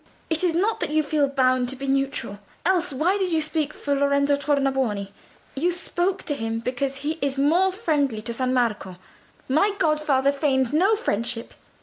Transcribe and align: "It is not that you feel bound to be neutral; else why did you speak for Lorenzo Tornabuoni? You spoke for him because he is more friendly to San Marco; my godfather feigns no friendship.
"It 0.31 0.43
is 0.43 0.55
not 0.55 0.79
that 0.79 0.89
you 0.89 1.03
feel 1.03 1.27
bound 1.29 1.69
to 1.69 1.75
be 1.75 1.85
neutral; 1.85 2.39
else 2.65 2.91
why 2.91 3.19
did 3.19 3.31
you 3.31 3.39
speak 3.39 3.71
for 3.71 3.93
Lorenzo 3.93 4.35
Tornabuoni? 4.35 5.11
You 5.55 5.71
spoke 5.71 6.23
for 6.23 6.33
him 6.33 6.57
because 6.59 6.95
he 7.05 7.19
is 7.21 7.37
more 7.37 7.71
friendly 7.71 8.23
to 8.23 8.33
San 8.33 8.51
Marco; 8.51 8.95
my 9.47 9.73
godfather 9.77 10.31
feigns 10.31 10.73
no 10.73 10.95
friendship. 10.95 11.53